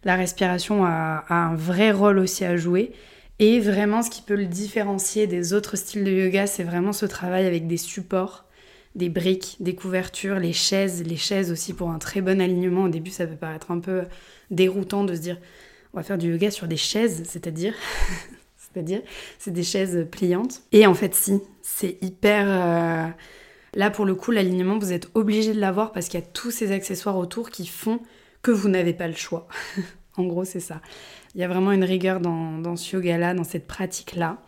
[0.05, 2.92] La respiration a, un vrai rôle aussi à jouer.
[3.38, 7.07] Et vraiment, ce qui peut le différencier des autres styles de yoga, c'est vraiment ce
[7.07, 8.46] travail avec des supports,
[8.94, 11.03] des briques, des couvertures, les chaises.
[11.03, 12.85] Les chaises aussi pour un très bon alignement.
[12.85, 14.05] Au début, ça peut paraître un peu
[14.51, 15.38] déroutant de se dire
[15.92, 17.75] on va faire du yoga sur des chaises, c'est-à-dire.
[18.57, 19.03] c'est-à-dire,
[19.38, 20.62] c'est des chaises pliantes.
[20.72, 22.46] Et en fait, si, c'est hyper.
[22.49, 23.09] Euh,
[23.77, 26.51] Là, pour le coup, l'alignement, vous êtes obligé de l'avoir parce qu'il y a tous
[26.51, 28.01] ces accessoires autour qui font
[28.40, 29.46] que vous n'avez pas le choix.
[30.16, 30.81] en gros, c'est ça.
[31.37, 34.38] Il y a vraiment une rigueur dans, ce yoga-là, dans cette pratique-là.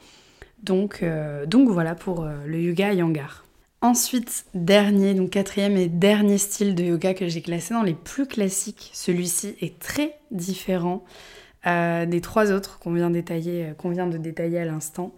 [0.64, 3.44] Donc, euh, donc voilà pour euh, le yoga Yangar.
[3.80, 8.26] Ensuite, dernier, donc quatrième et dernier style de yoga que j'ai classé dans les plus
[8.26, 8.90] classiques.
[8.92, 11.04] Celui-ci est très différent
[11.66, 13.20] euh, des trois autres qu'on vient, de
[14.18, 15.14] détailler à l'instant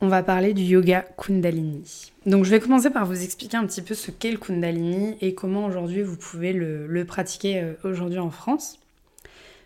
[0.00, 2.12] on va parler du yoga Kundalini.
[2.26, 5.34] Donc je vais commencer par vous expliquer un petit peu ce qu'est le Kundalini et
[5.34, 8.78] comment aujourd'hui vous pouvez le, pratiquer euh, aujourd'hui en France.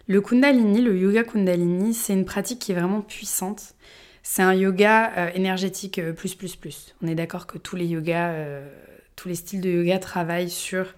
[0.08, 3.74] Le Kundalini, le yoga Kundalini, c'est une pratique qui est vraiment puissante.
[4.22, 6.94] C'est un yoga euh, énergétique euh, plus plus plus.
[7.02, 8.34] On est d'accord que tous les yogas,
[9.16, 10.94] tous les styles de yoga travaillent sur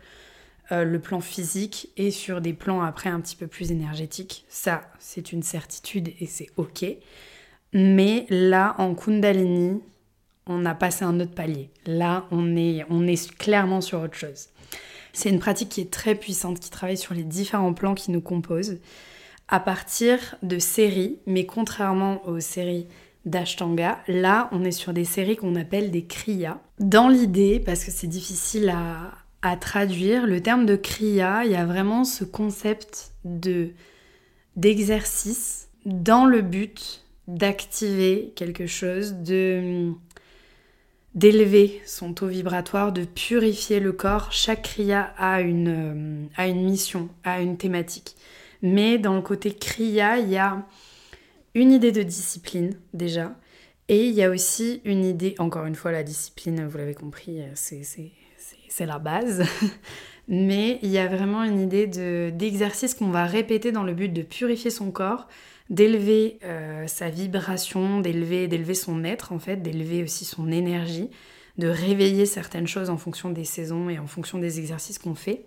[0.71, 4.47] le plan physique et sur des plans après un petit peu plus énergétiques.
[4.49, 6.87] Ça, c'est une certitude et c'est ok.
[7.75, 9.81] Mais là, en Kundalini,
[10.47, 11.71] on a passé un autre palier.
[11.87, 14.49] Là, on est, on est clairement sur autre chose.
[15.14, 18.20] C'est une pratique qui est très puissante, qui travaille sur les différents plans qui nous
[18.20, 18.79] composent,
[19.48, 22.88] à partir de séries, mais contrairement aux séries
[23.24, 26.59] d'Ashtanga, là, on est sur des séries qu'on appelle des kriyas.
[26.81, 31.66] Dans l'idée, parce que c'est difficile à, traduire, le terme de kriya, il y a
[31.66, 33.70] vraiment ce concept de
[34.57, 39.92] d'exercice dans le but d'activer quelque chose, de
[41.14, 44.33] d'élever son taux vibratoire, de purifier le corps.
[44.33, 48.16] Chaque kriya a une, euh, a une mission, a une thématique.
[48.62, 50.66] Mais dans le côté kriya, il y a
[51.55, 53.35] une idée de discipline déjà.
[53.88, 57.42] Et il y a aussi une idée, encore une fois, la discipline, vous l'avez compris,
[57.42, 59.44] euh, c'est la base.
[60.29, 61.87] Mais il y a vraiment une idée
[62.31, 65.29] d'exercice qu'on va répéter dans le but de purifier son corps,
[65.70, 71.11] d'élever euh, sa vibration, d'élever, son être en fait, d'élever aussi son énergie,
[71.59, 75.46] de réveiller certaines choses en fonction des saisons et en fonction des exercices qu'on fait.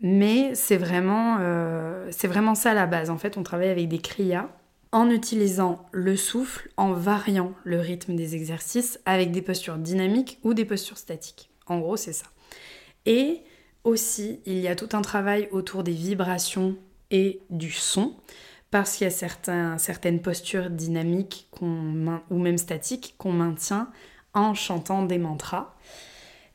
[0.00, 3.08] Mais c'est vraiment, euh, c'est ça la base.
[3.08, 4.48] En fait, on travaille avec des kriyas
[4.90, 10.54] en utilisant le souffle, en variant le rythme des exercices avec des postures dynamiques ou
[10.54, 11.50] des postures statiques.
[11.66, 12.26] En gros, c'est ça.
[13.06, 13.40] Et
[13.84, 16.76] aussi, il y a tout un travail autour des vibrations
[17.10, 18.14] et du son
[18.72, 23.88] parce qu'il y a certaines postures dynamiques ou même statiques qu'on maintient
[24.32, 25.74] en chantant des mantras.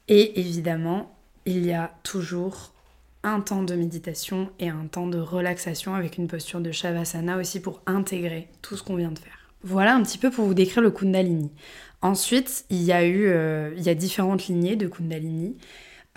[0.08, 2.74] Et évidemment, il y a toujours
[3.24, 7.60] un temps de méditation et un temps de relaxation avec une posture de Shavasana aussi
[7.60, 9.38] pour intégrer tout ce qu'on vient de faire.
[9.64, 11.52] Voilà un petit peu pour vous décrire le Kundalini.
[12.02, 15.56] Ensuite, il y a eu euh, différentes lignées de Kundalini.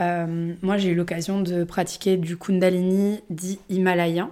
[0.00, 4.30] Euh, moi, j'ai eu l'occasion de pratiquer du Kundalini dit himalayen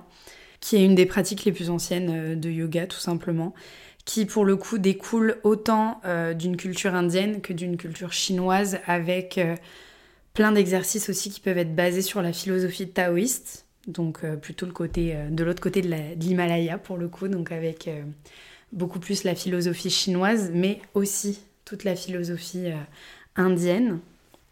[0.60, 3.54] qui est une des pratiques les plus anciennes euh, de yoga tout simplement,
[4.04, 9.38] qui pour le coup découle autant euh, d'une culture indienne que d'une culture chinoise avec
[9.38, 9.54] euh,
[10.34, 13.66] plein d'exercices aussi qui peuvent être basés sur la philosophie taoïste.
[13.86, 15.88] donc plutôt le côté de l'autre côté de
[16.20, 17.90] l'Himalaya pour le coup, donc avec
[18.72, 22.66] beaucoup plus la philosophie chinoise, mais aussi toute la philosophie
[23.34, 23.98] indienne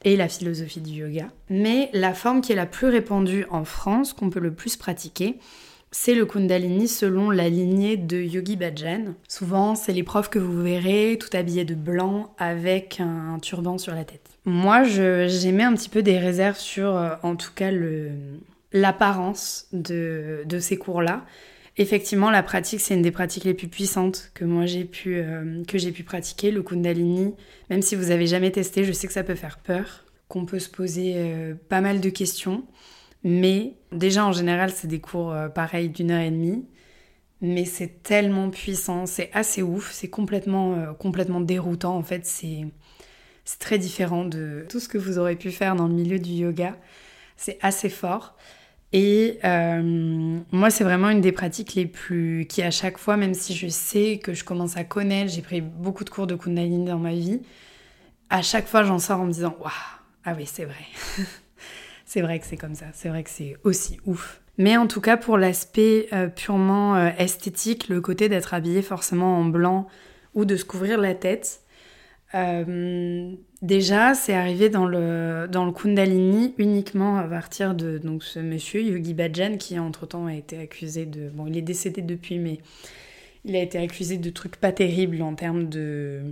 [0.05, 1.29] et la philosophie du yoga.
[1.51, 5.39] Mais la forme qui est la plus répandue en France, qu'on peut le plus pratiquer,
[5.99, 9.15] c'est le Kundalini selon la lignée de Yogi Bhajan.
[9.29, 13.95] Souvent, c'est les profs que vous verrez tout habillés de blanc avec un turban sur
[13.95, 14.29] la tête.
[14.45, 17.71] Moi, j'aimais un petit peu des réserves sur, euh, en tout cas,
[18.73, 21.25] l'apparence de, de ces cours-là.
[21.79, 25.65] Effectivement, la pratique, c'est une des pratiques les plus puissantes que moi j'ai pu, euh,
[25.65, 26.51] pu pratiquer.
[26.51, 27.35] Le Kundalini,
[27.71, 30.59] même si vous avez jamais testé, je sais que ça peut faire peur, qu'on peut
[30.59, 32.65] se poser euh, pas mal de questions.
[33.25, 36.65] Mais déjà, en général, c'est des cours euh, pareils d'une heure et demie.
[37.43, 41.95] Mais c'est tellement puissant, c'est assez ouf, c'est complètement, complètement déroutant.
[41.95, 42.65] En fait, c'est,
[43.45, 46.31] c'est très différent de tout ce que vous aurez pu faire dans le milieu du
[46.31, 46.77] yoga.
[47.37, 48.37] C'est assez fort.
[48.93, 52.47] Et euh, moi, c'est vraiment une des pratiques les plus.
[52.49, 55.61] qui, à chaque fois, même si je sais que je commence à connaître, j'ai pris
[55.61, 57.41] beaucoup de cours de Kundalini dans ma vie,
[58.31, 59.71] à chaque fois, j'en sors en me disant Waouh,
[60.25, 60.87] ah oui, c'est vrai.
[62.07, 64.41] c'est vrai que c'est comme ça, c'est vrai que c'est aussi ouf.
[64.59, 69.39] Mais en tout cas, pour l'aspect euh, purement euh, esthétique, le côté d'être habillé forcément
[69.39, 69.87] en blanc
[70.35, 71.61] ou de se couvrir la tête,
[72.35, 78.39] euh, déjà, c'est arrivé dans le, dans le Kundalini uniquement à partir de donc, ce
[78.39, 81.29] monsieur, Yogi Bhajan, qui entre-temps a été accusé de...
[81.31, 82.59] Bon, il est décédé depuis, mais
[83.45, 86.23] il a été accusé de trucs pas terribles en termes de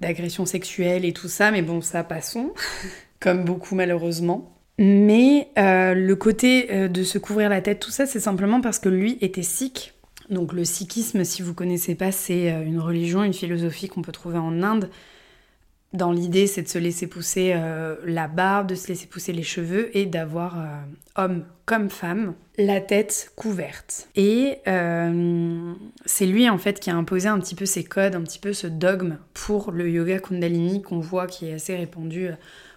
[0.00, 2.54] d'agression sexuelle et tout ça, mais bon, ça passons,
[3.20, 4.57] comme beaucoup malheureusement.
[4.78, 8.78] Mais euh, le côté euh, de se couvrir la tête, tout ça, c'est simplement parce
[8.78, 9.94] que lui était sikh
[10.30, 14.12] donc le sikhisme, si vous connaissez pas, c'est euh, une religion, une philosophie qu'on peut
[14.12, 14.90] trouver en Inde.
[15.94, 17.58] Dans l'idée, c'est de se laisser pousser
[18.04, 20.62] la barbe, de se laisser pousser les cheveux et d'avoir,
[21.16, 24.06] homme comme femme, la tête couverte.
[24.14, 24.58] Et
[26.04, 28.52] c'est lui en fait qui a imposé un petit peu ces codes, un petit peu
[28.52, 32.32] ce dogme pour le yoga kundalini qu'on voit qui est assez répandu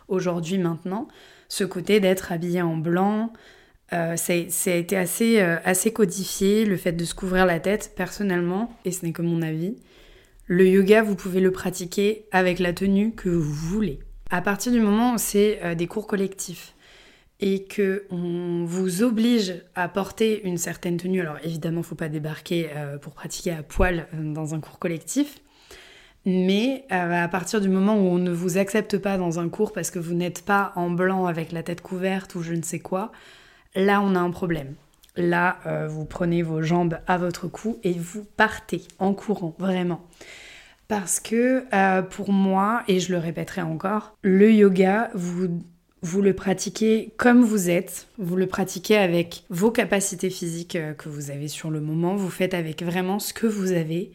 [0.08, 1.10] aujourd'hui maintenant.
[1.52, 3.34] Ce côté d'être habillé en blanc,
[3.92, 7.92] euh, ça, a été assez, euh, assez codifié, le fait de se couvrir la tête,
[7.94, 9.76] personnellement, et ce n'est que mon avis.
[10.46, 14.00] Le yoga, vous pouvez le pratiquer avec la tenue que vous voulez.
[14.30, 16.74] À partir du moment où c'est euh, des cours collectifs
[17.42, 21.96] et que on vous oblige à porter une certaine tenue, alors évidemment, il ne faut
[21.96, 22.70] pas débarquer
[23.02, 25.42] pour pratiquer à poil dans un cours collectif,
[26.26, 29.90] mais à partir du moment où on ne vous accepte pas dans un cours parce
[29.92, 33.12] que vous n'êtes pas en blanc avec la tête couverte ou je ne sais quoi,
[33.76, 34.76] là on a un problème.
[35.18, 40.08] Là, euh, vous prenez vos jambes à votre cou et vous partez en courant, vraiment.
[40.88, 45.62] Parce que euh, pour moi, et je le répéterai encore, le yoga, vous,
[46.02, 51.10] vous le pratiquez comme vous êtes, vous le pratiquez avec vos capacités physiques euh, que
[51.10, 54.12] vous avez sur le moment, vous faites avec vraiment ce que vous avez.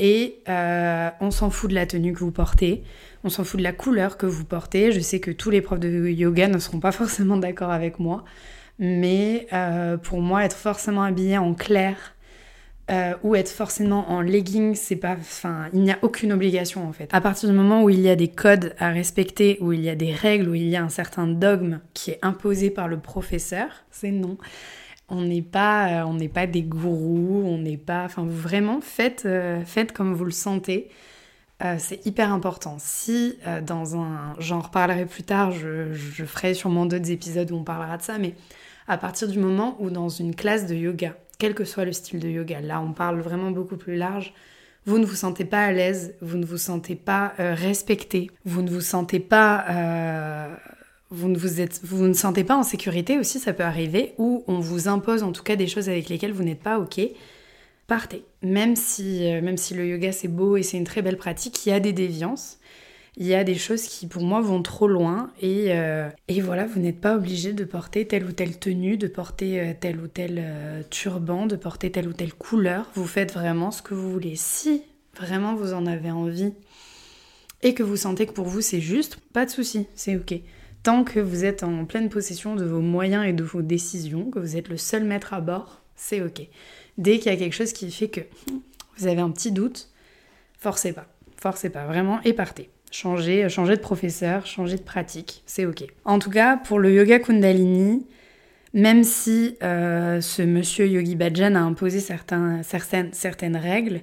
[0.00, 2.82] Et on s'en fout de la tenue que vous portez,
[3.22, 4.92] on s'en fout de la couleur que vous portez.
[4.92, 8.24] Je sais que tous les profs de yoga ne seront pas forcément d'accord avec moi.
[8.78, 11.96] Mais euh, pour moi, être forcément habillé en clair
[12.90, 15.16] euh, ou être forcément en legging, c'est pas.
[15.20, 17.08] Enfin, il n'y a aucune obligation en fait.
[17.12, 19.90] À partir du moment où il y a des codes à respecter, où il y
[19.90, 22.98] a des règles, où il y a un certain dogme qui est imposé par le
[22.98, 24.38] professeur, c'est non.
[25.10, 28.04] On n'est pas, euh, on pas des gourous, on n'est pas.
[28.04, 29.28] Enfin, vraiment, faites,
[29.66, 30.88] faites comme vous le sentez.
[31.78, 32.76] c'est hyper important.
[32.78, 37.96] Si dans un, j'en reparlerai plus tard, je, ferai sûrement d'autres épisodes où on parlera
[37.98, 38.34] de ça, mais
[38.88, 42.20] à partir du moment où dans une classe de yoga, quel que soit le style
[42.20, 44.32] de yoga, là on parle vraiment beaucoup plus large,
[44.86, 48.62] vous ne vous sentez pas à l'aise, vous ne vous sentez pas euh, respecté, vous
[48.62, 49.66] ne vous sentez pas...
[51.10, 54.44] Vous ne vous, êtes, vous ne sentez pas en sécurité aussi, ça peut arriver, ou
[54.46, 57.00] on vous impose en tout cas des choses avec lesquelles vous n'êtes pas OK,
[57.88, 58.24] partez.
[58.42, 61.66] Même si, euh, même si le yoga c'est beau et c'est une très belle pratique,
[61.66, 62.58] il y a des déviances
[63.16, 66.64] il y a des choses qui pour moi vont trop loin et, euh, et voilà,
[66.64, 70.06] vous n'êtes pas obligé de porter telle ou telle tenue, de porter euh, tel ou
[70.06, 70.42] tel
[70.90, 72.88] turban, de porter telle ou telle couleur.
[72.94, 74.36] Vous faites vraiment ce que vous voulez.
[74.36, 74.84] Si
[75.16, 76.52] vraiment vous en avez envie
[77.62, 80.40] et que vous sentez que pour vous c'est juste, pas de souci, c'est ok.
[80.82, 84.38] Tant que vous êtes en pleine possession de vos moyens et de vos décisions, que
[84.38, 86.42] vous êtes le seul maître à bord, c'est ok.
[86.96, 88.22] Dès qu'il y a quelque chose qui fait que
[88.96, 89.90] vous avez un petit doute,
[90.58, 91.06] forcez pas.
[91.40, 92.70] Forcez pas, vraiment, et partez.
[92.90, 95.84] Changer, changer de professeur, changer de pratique, c'est ok.
[96.04, 98.06] En tout cas, pour le yoga Kundalini,
[98.74, 104.00] même si euh, ce monsieur Yogi Bhajan a imposé certains, certaines, certaines règles,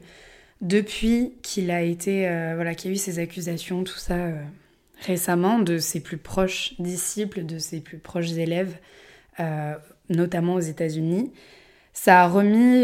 [0.61, 4.41] depuis qu'il a été, euh, voilà, qu'il y a eu ces accusations, tout ça euh,
[5.01, 8.77] récemment, de ses plus proches disciples, de ses plus proches élèves,
[10.09, 11.31] notamment aux États-Unis,
[11.93, 12.83] ça a remis,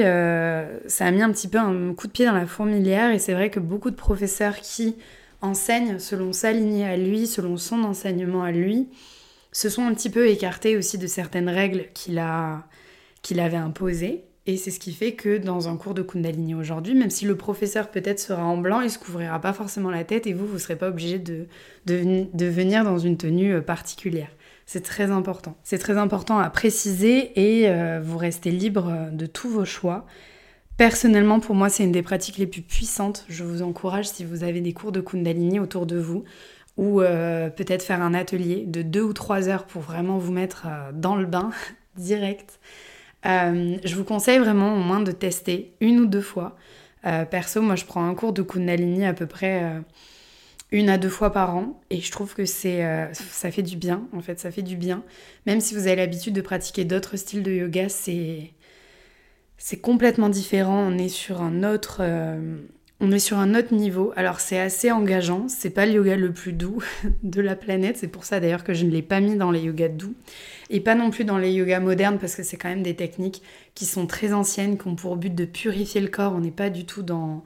[0.88, 3.34] ça a mis un petit peu un coup de pied dans la fourmilière et c'est
[3.34, 4.96] vrai que beaucoup de professeurs qui
[5.42, 8.90] enseignent selon sa lignée à lui, selon son enseignement à lui,
[9.52, 12.66] se sont un petit peu écartés aussi de certaines règles qu'il a
[13.22, 14.26] qu'il avait imposées.
[14.46, 17.38] Et c'est ce qui fait que dans un cours de Kundalini aujourd'hui, même si le
[17.38, 20.56] professeur peut-être sera en blanc, il se couvrira pas forcément la tête et vous, vous
[20.56, 21.48] ne serez pas obligé de,
[21.86, 24.30] venir dans une tenue euh, particulière.
[24.66, 25.56] C'est très important.
[25.64, 30.06] C'est très important à préciser et euh, vous restez libre de tous vos choix.
[30.76, 33.26] Personnellement, pour moi, c'est une des pratiques les plus puissantes.
[33.30, 36.26] Je vous encourage, si vous avez des cours de Kundalini autour de vous,
[36.76, 40.68] ou euh, peut-être faire un atelier de deux ou trois heures pour vraiment vous mettre
[40.94, 41.52] dans le bain
[41.96, 42.60] direct.
[43.26, 46.58] Euh, je vous conseille vraiment au moins de tester une ou deux fois.
[47.06, 49.80] Euh, perso, moi je prends un cours de Kundalini à peu près euh,
[50.72, 52.82] une à deux fois par an et je trouve que c'est
[53.14, 55.04] ça fait du bien en fait, ça fait du bien.
[55.46, 58.54] Même si vous avez l'habitude de pratiquer d'autres styles de yoga, c'est
[59.82, 60.80] complètement différent.
[60.80, 62.02] On est sur un autre
[63.04, 64.14] on est sur un autre niveau.
[64.16, 66.82] Alors c'est assez engageant, c'est pas le yoga le plus doux
[67.24, 69.62] de la planète, c'est pour ça d'ailleurs que je ne l'ai pas mis dans les
[69.62, 70.16] yogas doux
[70.70, 73.42] et pas non plus dans les yogas modernes parce que c'est quand même des techniques
[73.76, 76.34] qui sont très anciennes, qui ont pour but de purifier le corps.
[76.34, 77.44] On n'est pas du tout dans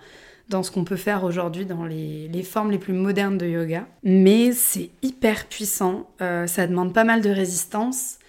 [0.49, 3.85] dans ce qu'on peut faire aujourd'hui dans les, formes les plus modernes de yoga.
[4.03, 8.19] Mais c'est hyper puissant, euh, ça demande pas mal de résistance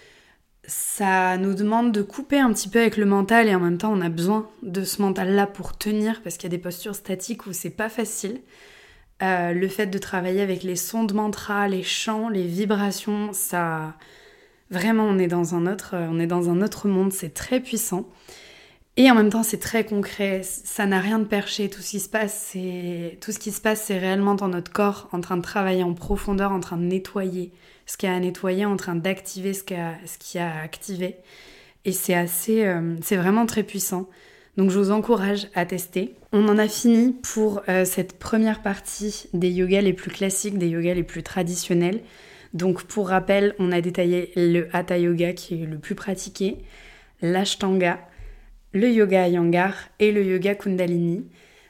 [0.69, 3.91] ça nous demande de couper un petit peu avec le mental et en même temps
[3.91, 7.47] on a besoin de ce mental-là pour tenir parce qu'il y a des postures statiques
[7.47, 8.41] où c'est pas facile.
[9.21, 13.95] Euh, le fait de travailler avec les sons de mantra, les chants, les vibrations, ça
[14.71, 18.07] vraiment on est dans un autre, on est dans un autre monde, c'est très puissant.
[18.97, 21.69] Et en même temps, c'est très concret, ça n'a rien de perché.
[21.69, 24.73] Tout ce qui se passe, c'est tout ce qui se passe, c'est réellement dans notre
[24.73, 27.53] corps, en train de travailler en profondeur, en train de nettoyer
[27.85, 30.61] ce qu'il y a à nettoyer, en train d'activer ce qu'il y, a, a à
[30.61, 31.15] activer.
[31.85, 34.09] Et c'est assez, euh, c'est vraiment très puissant.
[34.57, 36.13] Donc je vous encourage à tester.
[36.33, 40.67] On en a fini pour euh, cette première partie des yogas les plus classiques, des
[40.67, 42.01] yogas les plus traditionnels.
[42.53, 46.57] Donc pour rappel, on a détaillé le Hatha Yoga qui est le plus pratiqué,
[47.21, 47.99] l'Ashtanga,
[48.73, 51.25] le yoga Iyengar et le yoga Kundalini.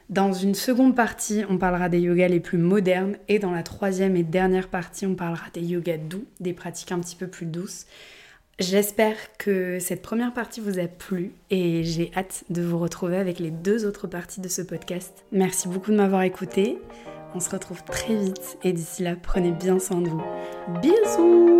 [0.08, 4.16] Dans une seconde partie, on parlera des yogas les plus modernes et dans la troisième
[4.16, 7.86] et dernière partie, on parlera des yogas doux, des pratiques un petit peu plus douces.
[8.58, 13.38] J'espère que cette première partie vous a plu et j'ai hâte de vous retrouver avec
[13.38, 15.24] les deux autres parties de ce podcast.
[15.32, 16.76] Merci beaucoup de m'avoir écouté.
[17.34, 20.22] On se retrouve très vite et d'ici là, prenez bien soin de vous.
[20.80, 21.58] Bisous